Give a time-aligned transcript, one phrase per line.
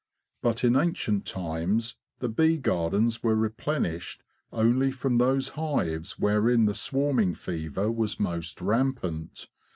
[0.41, 6.73] But in ancient times the bee gardens were replenished only from those hives wherein the
[6.73, 9.47] swarming fever was most rampant.